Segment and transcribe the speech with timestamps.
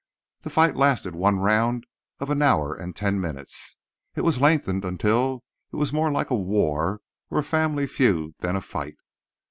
[0.41, 1.85] The fight lasted one round
[2.19, 3.77] of an hour and ten minutes.
[4.15, 8.55] It was lengthened until it was more like a war or a family feud than
[8.55, 8.95] a fight.